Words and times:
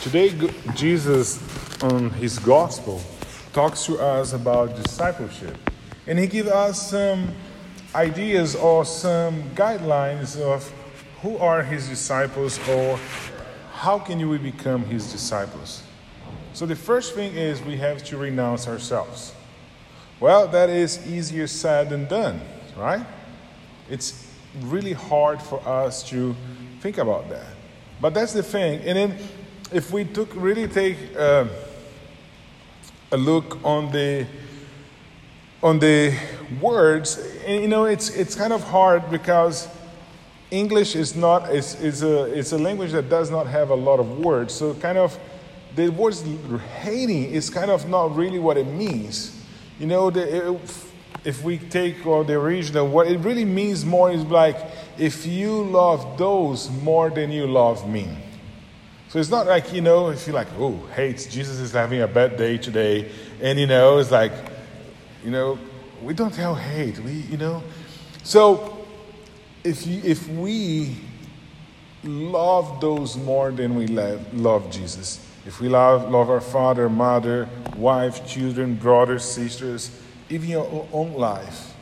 Today, 0.00 0.32
Jesus, 0.76 1.42
on 1.82 2.10
his 2.10 2.38
gospel, 2.38 3.02
talks 3.52 3.84
to 3.86 3.98
us 3.98 4.32
about 4.32 4.76
discipleship. 4.76 5.56
And 6.06 6.16
he 6.16 6.28
gives 6.28 6.48
us 6.48 6.90
some 6.90 7.34
ideas 7.96 8.54
or 8.54 8.84
some 8.84 9.42
guidelines 9.56 10.40
of 10.40 10.72
who 11.20 11.36
are 11.38 11.64
his 11.64 11.88
disciples 11.88 12.60
or 12.68 12.96
how 13.72 13.98
can 13.98 14.26
we 14.28 14.38
become 14.38 14.84
his 14.84 15.10
disciples. 15.10 15.82
So, 16.52 16.64
the 16.64 16.76
first 16.76 17.16
thing 17.16 17.34
is 17.34 17.60
we 17.62 17.76
have 17.78 18.04
to 18.04 18.16
renounce 18.18 18.68
ourselves. 18.68 19.34
Well, 20.20 20.46
that 20.48 20.70
is 20.70 21.04
easier 21.08 21.48
said 21.48 21.90
than 21.90 22.06
done, 22.06 22.40
right? 22.76 23.04
It's 23.90 24.28
really 24.60 24.92
hard 24.92 25.42
for 25.42 25.60
us 25.68 26.08
to 26.10 26.36
think 26.80 26.98
about 26.98 27.28
that. 27.30 27.46
But 28.00 28.14
that's 28.14 28.32
the 28.32 28.44
thing. 28.44 28.80
And 28.82 28.96
then, 28.96 29.18
if 29.72 29.90
we 29.90 30.04
took 30.04 30.34
really 30.34 30.66
take 30.66 30.96
uh, 31.16 31.46
a 33.12 33.16
look 33.16 33.58
on 33.64 33.90
the 33.92 34.26
on 35.62 35.78
the 35.78 36.16
words, 36.60 37.20
you 37.46 37.68
know, 37.68 37.84
it's 37.84 38.10
it's 38.10 38.34
kind 38.34 38.52
of 38.52 38.62
hard 38.62 39.10
because 39.10 39.68
English 40.50 40.94
is 40.96 41.14
not 41.16 41.54
is, 41.54 41.80
is 41.80 42.02
a 42.02 42.24
it's 42.24 42.52
a 42.52 42.58
language 42.58 42.92
that 42.92 43.10
does 43.10 43.30
not 43.30 43.46
have 43.46 43.70
a 43.70 43.74
lot 43.74 44.00
of 44.00 44.18
words. 44.18 44.54
So 44.54 44.74
kind 44.74 44.98
of 44.98 45.18
the 45.74 45.90
words 45.90 46.24
hating 46.80 47.24
is 47.24 47.50
kind 47.50 47.70
of 47.70 47.88
not 47.88 48.16
really 48.16 48.38
what 48.38 48.56
it 48.56 48.66
means. 48.66 49.34
You 49.78 49.86
know, 49.86 50.10
the, 50.10 50.54
if, 50.54 50.92
if 51.24 51.44
we 51.44 51.58
take 51.58 52.04
or 52.04 52.24
the 52.24 52.34
original, 52.34 52.88
what 52.88 53.06
it 53.06 53.18
really 53.18 53.44
means 53.44 53.84
more 53.84 54.10
is 54.10 54.24
like 54.24 54.56
if 54.98 55.24
you 55.24 55.62
love 55.62 56.18
those 56.18 56.70
more 56.82 57.10
than 57.10 57.30
you 57.30 57.46
love 57.46 57.88
me. 57.88 58.08
So 59.08 59.18
it's 59.18 59.30
not 59.30 59.46
like, 59.46 59.72
you 59.72 59.80
know, 59.80 60.10
if 60.10 60.26
you're 60.26 60.34
like, 60.34 60.48
oh, 60.58 60.76
hates, 60.94 61.26
Jesus 61.26 61.58
is 61.60 61.72
having 61.72 62.02
a 62.02 62.06
bad 62.06 62.36
day 62.36 62.58
today. 62.58 63.10
And, 63.40 63.58
you 63.58 63.66
know, 63.66 63.98
it's 63.98 64.10
like, 64.10 64.32
you 65.24 65.30
know, 65.30 65.58
we 66.02 66.12
don't 66.12 66.32
tell 66.32 66.54
hate. 66.54 66.98
We, 66.98 67.12
you 67.12 67.38
know. 67.38 67.62
So 68.22 68.86
if, 69.64 69.86
you, 69.86 70.02
if 70.04 70.28
we 70.28 70.96
love 72.04 72.82
those 72.82 73.16
more 73.16 73.50
than 73.50 73.74
we 73.74 73.86
love, 73.86 74.34
love 74.34 74.70
Jesus, 74.70 75.24
if 75.46 75.58
we 75.58 75.70
love, 75.70 76.10
love 76.10 76.28
our 76.28 76.42
father, 76.42 76.90
mother, 76.90 77.48
wife, 77.76 78.26
children, 78.28 78.74
brothers, 78.74 79.24
sisters, 79.24 79.90
even 80.28 80.50
your 80.50 80.86
own 80.92 81.14
life, 81.14 81.74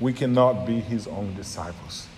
we 0.00 0.12
cannot 0.12 0.66
be 0.66 0.80
his 0.80 1.06
own 1.06 1.34
disciples. 1.36 2.08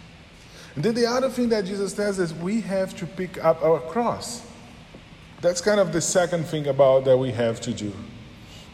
And 0.76 0.84
then 0.84 0.94
the 0.94 1.06
other 1.06 1.30
thing 1.30 1.48
that 1.48 1.64
Jesus 1.64 1.94
says 1.94 2.18
is 2.18 2.34
we 2.34 2.60
have 2.60 2.94
to 2.98 3.06
pick 3.06 3.42
up 3.42 3.62
our 3.62 3.80
cross. 3.80 4.46
That's 5.40 5.62
kind 5.62 5.80
of 5.80 5.92
the 5.92 6.02
second 6.02 6.44
thing 6.44 6.66
about 6.66 7.06
that 7.06 7.16
we 7.16 7.32
have 7.32 7.60
to 7.62 7.72
do. 7.72 7.92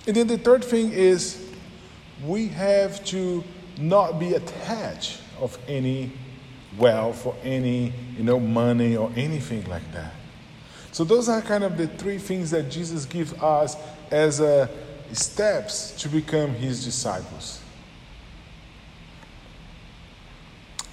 And 0.07 0.17
then 0.17 0.27
the 0.27 0.39
third 0.39 0.65
thing 0.65 0.93
is 0.93 1.49
we 2.25 2.49
have 2.49 3.05
to 3.07 3.45
not 3.79 4.19
be 4.19 4.35
attached 4.35 5.21
of 5.41 5.57
any 5.69 6.11
wealth 6.77 7.27
or 7.27 7.37
any 7.43 7.93
you 8.17 8.25
know 8.25 8.41
money 8.41 8.97
or 8.97 9.13
anything 9.17 9.65
like 9.69 9.91
that. 9.93 10.13
So 10.91 11.05
those 11.05 11.29
are 11.29 11.41
kind 11.41 11.63
of 11.63 11.77
the 11.77 11.87
three 11.87 12.19
things 12.19 12.51
that 12.51 12.71
Jesus 12.71 13.05
gives 13.05 13.33
us 13.35 13.77
as 14.11 14.41
a 14.41 14.69
steps 15.13 15.93
to 16.03 16.09
become 16.09 16.51
his 16.55 16.85
disciples. 16.85 17.61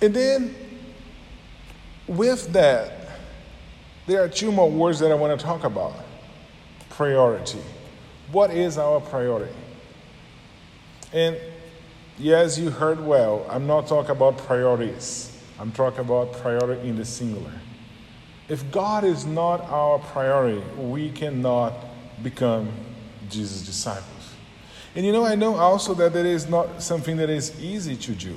And 0.01 0.13
then 0.13 0.55
with 2.09 2.51
that, 2.53 2.91
there 4.07 4.23
are 4.23 4.27
two 4.27 4.51
more 4.51 4.69
words 4.69 4.99
that 4.99 5.11
I 5.11 5.15
want 5.15 5.39
to 5.39 5.45
talk 5.45 5.63
about 5.63 5.93
priority. 6.89 7.61
What 8.31 8.51
is 8.51 8.77
our 8.77 8.99
priority? 8.99 9.53
And 11.13 11.37
yes, 12.17 12.57
you 12.57 12.71
heard 12.71 12.99
well. 12.99 13.45
I'm 13.49 13.67
not 13.67 13.87
talking 13.87 14.11
about 14.11 14.37
priorities, 14.39 15.37
I'm 15.59 15.71
talking 15.71 15.99
about 15.99 16.33
priority 16.33 16.89
in 16.89 16.95
the 16.95 17.05
singular. 17.05 17.53
If 18.47 18.71
God 18.71 19.03
is 19.03 19.27
not 19.27 19.61
our 19.69 19.99
priority, 19.99 20.63
we 20.77 21.11
cannot 21.11 21.73
become 22.23 22.71
Jesus' 23.29 23.61
disciples. 23.61 24.33
And 24.95 25.05
you 25.05 25.11
know, 25.11 25.23
I 25.23 25.35
know 25.35 25.55
also 25.55 25.93
that 25.93 26.13
that 26.13 26.25
is 26.25 26.49
not 26.49 26.81
something 26.81 27.17
that 27.17 27.29
is 27.29 27.59
easy 27.61 27.95
to 27.97 28.11
do. 28.13 28.35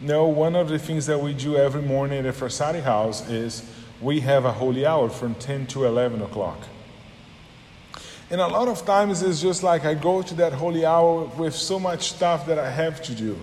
No, 0.00 0.26
one 0.26 0.54
of 0.54 0.68
the 0.68 0.78
things 0.78 1.06
that 1.06 1.18
we 1.18 1.32
do 1.32 1.56
every 1.56 1.80
morning 1.80 2.26
at 2.26 2.34
the 2.34 2.46
Frassati 2.46 2.82
House 2.82 3.28
is 3.30 3.68
we 4.00 4.20
have 4.20 4.44
a 4.44 4.52
holy 4.52 4.84
hour 4.84 5.08
from 5.08 5.34
10 5.36 5.66
to 5.68 5.86
11 5.86 6.20
o'clock. 6.20 6.58
And 8.28 8.40
a 8.40 8.46
lot 8.46 8.68
of 8.68 8.84
times 8.84 9.22
it's 9.22 9.40
just 9.40 9.62
like 9.62 9.84
I 9.84 9.94
go 9.94 10.20
to 10.20 10.34
that 10.34 10.52
holy 10.52 10.84
hour 10.84 11.24
with 11.38 11.54
so 11.54 11.78
much 11.78 12.10
stuff 12.10 12.46
that 12.46 12.58
I 12.58 12.70
have 12.70 13.00
to 13.02 13.14
do. 13.14 13.38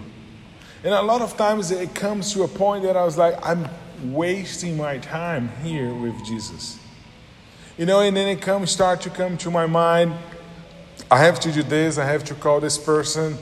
And 0.84 0.94
a 0.94 1.02
lot 1.02 1.22
of 1.22 1.36
times 1.38 1.72
it 1.72 1.96
comes 1.96 2.34
to 2.34 2.44
a 2.44 2.47
point 2.47 2.84
that 2.84 2.97
I 2.97 3.03
was 3.03 3.18
like, 3.18 3.36
I'm 3.42 3.68
wasting 4.03 4.78
my 4.78 4.97
time 5.00 5.50
here 5.63 5.94
with 5.94 6.24
Jesus. 6.25 6.78
You 7.78 7.86
know, 7.88 8.02
and 8.02 8.16
then 8.16 8.28
it 8.28 8.42
comes, 8.42 8.69
start 8.69 9.02
to 9.02 9.09
come 9.09 9.38
to 9.38 9.50
my 9.50 9.66
mind. 9.66 10.13
I 11.09 11.19
have 11.19 11.40
to 11.40 11.52
do 11.52 11.63
this. 11.63 11.97
I 11.97 12.06
have 12.06 12.24
to 12.25 12.36
call 12.36 12.59
this 12.59 12.78
person. 12.78 13.38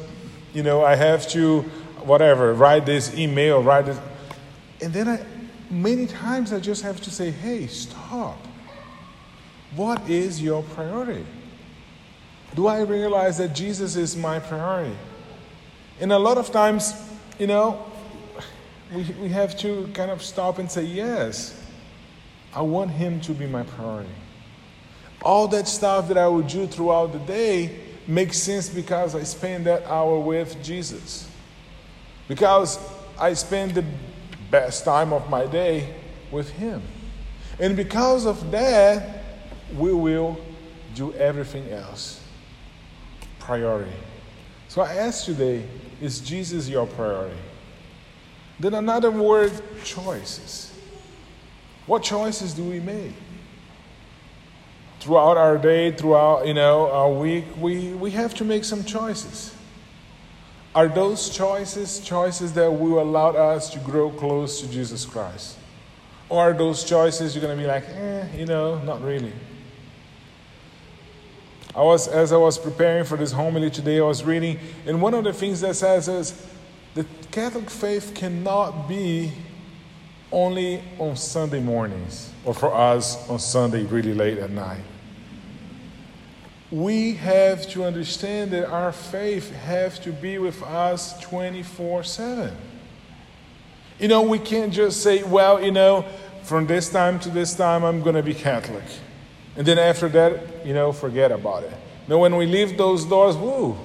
You 0.53 0.63
know, 0.63 0.85
I 0.85 0.95
have 0.95 1.27
to, 1.29 1.65
whatever, 2.05 2.53
write 2.53 2.85
this 2.85 3.15
email, 3.17 3.61
write 3.61 3.85
this. 3.85 3.99
And 4.81 4.93
then 4.93 5.07
I, 5.07 5.25
many 5.69 6.07
times 6.07 6.53
I 6.53 6.59
just 6.59 6.83
have 6.83 7.01
to 7.01 7.11
say, 7.11 7.31
hey, 7.31 7.67
stop. 7.67 8.37
What 9.75 10.09
is 10.09 10.41
your 10.41 10.63
priority? 10.63 11.25
Do 12.55 12.67
I 12.67 12.81
realize 12.81 13.37
that 13.37 13.53
Jesus 13.53 13.95
is 13.95 14.17
my 14.17 14.39
priority? 14.39 14.95
And 16.01 16.11
a 16.11 16.19
lot 16.19 16.37
of 16.37 16.51
times, 16.51 16.93
you 17.39 17.47
know, 17.47 17.85
we, 18.93 19.03
we 19.21 19.29
have 19.29 19.57
to 19.59 19.89
kind 19.93 20.11
of 20.11 20.21
stop 20.21 20.57
and 20.57 20.69
say, 20.69 20.83
Yes, 20.83 21.57
I 22.53 22.61
want 22.61 22.91
Him 22.91 23.21
to 23.21 23.33
be 23.33 23.47
my 23.47 23.63
priority. 23.63 24.09
All 25.21 25.47
that 25.49 25.67
stuff 25.67 26.07
that 26.09 26.17
I 26.17 26.27
would 26.27 26.47
do 26.47 26.67
throughout 26.67 27.13
the 27.13 27.19
day 27.19 27.79
makes 28.07 28.37
sense 28.37 28.67
because 28.67 29.15
I 29.15 29.23
spend 29.23 29.65
that 29.67 29.85
hour 29.85 30.19
with 30.19 30.61
Jesus. 30.63 31.30
Because 32.31 32.79
I 33.19 33.33
spend 33.33 33.73
the 33.73 33.83
best 34.49 34.85
time 34.85 35.11
of 35.11 35.29
my 35.29 35.45
day 35.47 35.93
with 36.31 36.49
Him. 36.51 36.81
And 37.59 37.75
because 37.75 38.25
of 38.25 38.51
that, 38.51 39.21
we 39.75 39.91
will 39.91 40.39
do 40.95 41.13
everything 41.15 41.69
else. 41.71 42.23
Priority. 43.39 43.91
So 44.69 44.81
I 44.81 44.93
ask 44.93 45.25
today 45.25 45.65
is 45.99 46.21
Jesus 46.21 46.69
your 46.69 46.87
priority? 46.87 47.35
Then 48.61 48.75
another 48.75 49.11
word, 49.11 49.51
choices. 49.83 50.73
What 51.85 52.01
choices 52.01 52.53
do 52.53 52.63
we 52.63 52.79
make? 52.79 53.11
Throughout 55.01 55.35
our 55.35 55.57
day, 55.57 55.91
throughout 55.91 56.47
you 56.47 56.53
know 56.53 56.89
our 56.91 57.11
week, 57.11 57.43
we, 57.59 57.91
we 57.91 58.11
have 58.11 58.33
to 58.35 58.45
make 58.45 58.63
some 58.63 58.85
choices. 58.85 59.53
Are 60.73 60.87
those 60.87 61.29
choices 61.29 61.99
choices 61.99 62.53
that 62.53 62.71
will 62.71 63.01
allow 63.01 63.29
us 63.29 63.69
to 63.71 63.79
grow 63.79 64.09
close 64.09 64.61
to 64.61 64.67
Jesus 64.69 65.05
Christ? 65.05 65.57
Or 66.29 66.49
are 66.49 66.53
those 66.53 66.85
choices 66.85 67.35
you're 67.35 67.41
going 67.41 67.57
to 67.57 67.61
be 67.61 67.67
like, 67.67 67.83
eh, 67.89 68.27
you 68.37 68.45
know, 68.45 68.79
not 68.79 69.01
really? 69.03 69.33
I 71.75 71.81
was, 71.81 72.07
as 72.07 72.31
I 72.31 72.37
was 72.37 72.57
preparing 72.57 73.03
for 73.03 73.17
this 73.17 73.31
homily 73.31 73.69
today, 73.69 73.99
I 73.99 74.03
was 74.03 74.23
reading, 74.23 74.59
and 74.85 75.01
one 75.01 75.13
of 75.13 75.23
the 75.23 75.33
things 75.33 75.61
that 75.61 75.75
says 75.75 76.07
is, 76.07 76.47
the 76.93 77.05
Catholic 77.31 77.69
faith 77.69 78.13
cannot 78.13 78.87
be 78.87 79.31
only 80.31 80.83
on 80.99 81.15
Sunday 81.15 81.61
mornings 81.61 82.31
or 82.43 82.53
for 82.53 82.73
us 82.73 83.29
on 83.29 83.39
Sunday 83.39 83.83
really 83.83 84.13
late 84.13 84.37
at 84.37 84.49
night. 84.49 84.81
We 86.71 87.15
have 87.15 87.67
to 87.71 87.83
understand 87.83 88.51
that 88.51 88.69
our 88.69 88.93
faith 88.93 89.51
has 89.51 89.99
to 89.99 90.13
be 90.13 90.37
with 90.37 90.63
us 90.63 91.19
24 91.19 92.03
7. 92.03 92.55
You 93.99 94.07
know, 94.07 94.21
we 94.21 94.39
can't 94.39 94.73
just 94.73 95.03
say, 95.03 95.21
well, 95.21 95.61
you 95.61 95.71
know, 95.71 96.05
from 96.43 96.67
this 96.67 96.89
time 96.89 97.19
to 97.19 97.29
this 97.29 97.55
time, 97.55 97.83
I'm 97.83 98.01
going 98.01 98.15
to 98.15 98.23
be 98.23 98.33
Catholic. 98.33 98.85
And 99.57 99.67
then 99.67 99.77
after 99.77 100.07
that, 100.09 100.65
you 100.65 100.73
know, 100.73 100.93
forget 100.93 101.31
about 101.33 101.63
it. 101.63 101.73
Now, 102.07 102.19
when 102.19 102.37
we 102.37 102.45
leave 102.45 102.77
those 102.77 103.03
doors, 103.03 103.35
woo, 103.35 103.77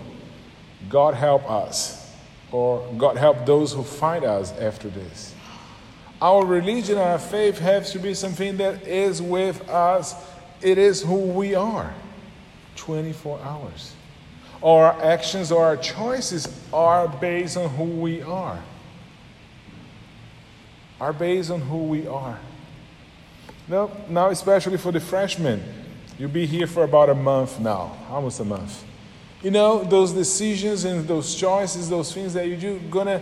God 0.89 1.15
help 1.15 1.51
us 1.51 2.09
or 2.53 2.89
God 2.97 3.17
help 3.17 3.45
those 3.45 3.73
who 3.73 3.83
find 3.83 4.25
us 4.25 4.53
after 4.59 4.89
this. 4.89 5.35
Our 6.23 6.47
religion, 6.47 6.99
our 6.99 7.19
faith 7.19 7.59
has 7.59 7.91
to 7.93 7.99
be 7.99 8.15
something 8.15 8.57
that 8.59 8.87
is 8.87 9.21
with 9.21 9.69
us. 9.69 10.15
It 10.63 10.79
is 10.79 11.03
who 11.03 11.17
we 11.17 11.57
are 11.57 11.93
24 12.77 13.41
hours. 13.41 13.95
Our 14.63 14.93
actions 15.03 15.53
or 15.53 15.65
our 15.65 15.77
choices 15.77 16.49
are 16.73 17.09
based 17.09 17.57
on 17.57 17.69
who 17.71 17.85
we 17.85 18.23
are. 18.23 18.63
Are 21.01 21.13
based 21.13 21.51
on 21.51 21.61
who 21.61 21.85
we 21.85 22.07
are. 22.07 22.39
No, 23.69 23.91
now 24.09 24.31
especially 24.31 24.79
for 24.79 24.93
the 24.93 25.01
freshmen. 25.01 25.63
You'll 26.19 26.31
be 26.31 26.47
here 26.47 26.67
for 26.67 26.85
about 26.85 27.11
a 27.11 27.15
month 27.15 27.61
now, 27.61 27.97
almost 28.09 28.41
a 28.41 28.45
month. 28.45 28.85
You 29.43 29.51
know, 29.51 29.85
those 29.85 30.13
decisions 30.13 30.85
and 30.85 31.07
those 31.07 31.35
choices, 31.35 31.91
those 31.91 32.13
things 32.13 32.33
that 32.35 32.49
you 32.49 32.57
do, 32.57 32.81
gonna 32.91 33.21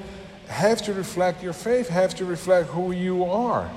have 0.48 0.82
to 0.82 0.94
reflect 0.94 1.42
your 1.42 1.52
faith, 1.52 1.88
have 1.88 2.14
to 2.16 2.24
reflect 2.24 2.68
who 2.68 2.92
you 2.92 3.24
are. 3.24 3.68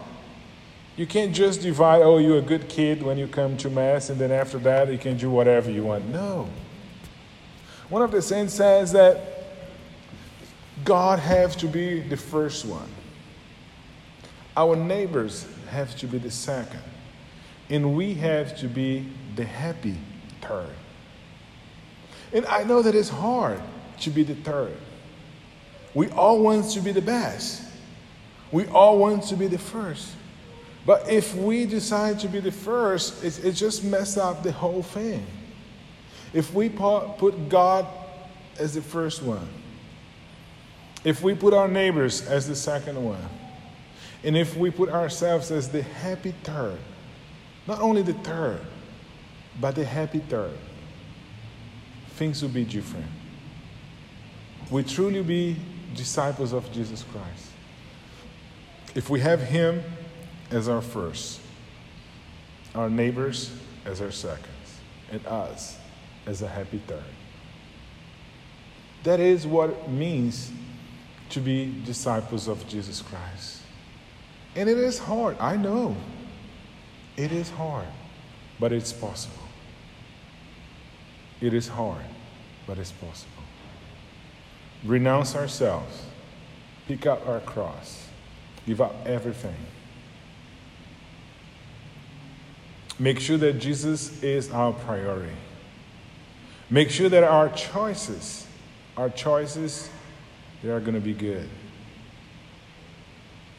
You 0.97 1.05
can't 1.05 1.33
just 1.33 1.61
divide, 1.61 2.01
oh, 2.01 2.17
you're 2.17 2.39
a 2.39 2.41
good 2.41 2.67
kid 2.67 3.03
when 3.03 3.17
you 3.17 3.27
come 3.27 3.55
to 3.57 3.69
Mass, 3.69 4.09
and 4.09 4.19
then 4.19 4.31
after 4.31 4.57
that 4.59 4.91
you 4.91 4.97
can 4.97 5.15
do 5.15 5.29
whatever 5.29 5.71
you 5.71 5.83
want. 5.83 6.05
No. 6.09 6.49
One 7.89 8.01
of 8.01 8.11
the 8.11 8.21
saints 8.21 8.55
says 8.55 8.91
that 8.91 9.21
God 10.83 11.19
has 11.19 11.55
to 11.57 11.67
be 11.67 12.01
the 12.01 12.17
first 12.17 12.65
one. 12.65 12.89
Our 14.57 14.75
neighbors 14.75 15.47
have 15.69 15.95
to 15.97 16.07
be 16.07 16.17
the 16.17 16.31
second. 16.31 16.81
And 17.69 17.95
we 17.95 18.15
have 18.15 18.57
to 18.57 18.67
be 18.67 19.05
the 19.35 19.45
happy 19.45 19.97
third. 20.41 20.73
And 22.33 22.45
I 22.47 22.63
know 22.63 22.81
that 22.81 22.95
it's 22.95 23.09
hard 23.09 23.61
to 23.99 24.09
be 24.09 24.23
the 24.23 24.35
third. 24.35 24.75
We 25.93 26.09
all 26.09 26.41
want 26.41 26.71
to 26.71 26.79
be 26.79 26.91
the 26.91 27.01
best. 27.01 27.63
We 28.51 28.65
all 28.67 28.97
want 28.97 29.23
to 29.25 29.35
be 29.35 29.47
the 29.47 29.57
first. 29.57 30.13
But 30.87 31.09
if 31.11 31.35
we 31.35 31.65
decide 31.65 32.17
to 32.21 32.29
be 32.29 32.39
the 32.39 32.51
first, 32.51 33.21
it, 33.21 33.43
it 33.43 33.51
just 33.51 33.83
messes 33.83 34.17
up 34.17 34.41
the 34.41 34.53
whole 34.53 34.81
thing. 34.81 35.27
If 36.33 36.53
we 36.53 36.69
put 36.69 37.49
God 37.49 37.85
as 38.57 38.75
the 38.75 38.81
first 38.81 39.21
one, 39.21 39.49
if 41.03 41.21
we 41.21 41.35
put 41.35 41.53
our 41.53 41.67
neighbors 41.67 42.25
as 42.25 42.47
the 42.47 42.55
second 42.55 43.03
one, 43.03 43.21
and 44.23 44.37
if 44.37 44.55
we 44.55 44.71
put 44.71 44.87
ourselves 44.87 45.51
as 45.51 45.67
the 45.67 45.81
happy 45.81 46.33
third, 46.43 46.79
not 47.67 47.81
only 47.81 48.01
the 48.01 48.13
third, 48.13 48.61
but 49.59 49.75
the 49.75 49.83
happy 49.83 50.19
third, 50.19 50.57
things 52.11 52.41
will 52.41 52.49
be 52.49 52.63
different. 52.63 53.07
We 54.71 54.83
truly 54.83 55.21
be 55.21 55.57
disciples 55.95 56.53
of 56.53 56.71
Jesus 56.71 57.03
Christ. 57.11 57.47
If 58.95 59.09
we 59.09 59.19
have 59.19 59.41
Him 59.41 59.83
as 60.51 60.67
our 60.67 60.81
first, 60.81 61.39
our 62.75 62.89
neighbors 62.89 63.51
as 63.85 64.01
our 64.01 64.11
seconds, 64.11 64.79
and 65.11 65.25
us 65.27 65.77
as 66.25 66.41
a 66.41 66.47
happy 66.47 66.81
third. 66.87 67.03
That 69.03 69.19
is 69.19 69.47
what 69.47 69.69
it 69.69 69.89
means 69.89 70.51
to 71.29 71.39
be 71.39 71.73
disciples 71.85 72.47
of 72.47 72.67
Jesus 72.67 73.01
Christ. 73.01 73.61
And 74.55 74.69
it 74.69 74.77
is 74.77 74.97
hard, 74.99 75.37
I 75.39 75.55
know. 75.55 75.95
It 77.15 77.31
is 77.31 77.49
hard, 77.49 77.87
but 78.59 78.71
it's 78.71 78.91
possible. 78.93 79.35
It 81.41 81.53
is 81.53 81.67
hard, 81.67 82.05
but 82.65 82.77
it's 82.77 82.91
possible. 82.91 83.43
Renounce 84.83 85.35
ourselves, 85.35 86.03
pick 86.87 87.05
up 87.05 87.27
our 87.27 87.39
cross, 87.41 88.07
give 88.65 88.81
up 88.81 88.95
everything 89.05 89.55
Make 92.99 93.19
sure 93.19 93.37
that 93.37 93.59
Jesus 93.59 94.23
is 94.23 94.51
our 94.51 94.73
priority. 94.73 95.33
Make 96.69 96.89
sure 96.89 97.09
that 97.09 97.23
our 97.23 97.49
choices, 97.49 98.45
our 98.97 99.09
choices, 99.09 99.89
they 100.63 100.69
are 100.69 100.79
going 100.79 100.95
to 100.95 101.01
be 101.01 101.13
good. 101.13 101.47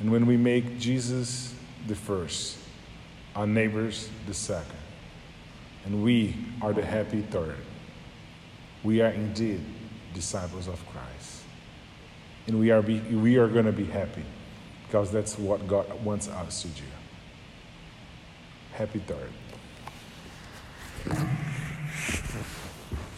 And 0.00 0.12
when 0.12 0.26
we 0.26 0.36
make 0.36 0.78
Jesus 0.78 1.54
the 1.86 1.94
first, 1.94 2.58
our 3.34 3.46
neighbors 3.46 4.10
the 4.26 4.34
second, 4.34 4.76
and 5.84 6.02
we 6.02 6.36
are 6.60 6.72
the 6.72 6.84
happy 6.84 7.22
third, 7.22 7.56
we 8.82 9.00
are 9.00 9.10
indeed 9.10 9.60
disciples 10.14 10.68
of 10.68 10.84
Christ. 10.88 11.42
And 12.46 12.58
we 12.58 12.70
are, 12.70 12.82
be, 12.82 13.00
we 13.00 13.36
are 13.36 13.48
going 13.48 13.66
to 13.66 13.72
be 13.72 13.84
happy 13.84 14.24
because 14.86 15.10
that's 15.10 15.38
what 15.38 15.66
God 15.68 16.02
wants 16.04 16.28
us 16.28 16.62
to 16.62 16.68
do. 16.68 16.82
Happy 18.78 19.00
third. 19.00 19.32